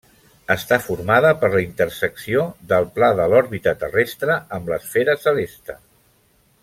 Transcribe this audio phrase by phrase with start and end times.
[0.53, 5.79] Està formada per la intersecció del pla de l'òrbita terrestre amb l'esfera celeste.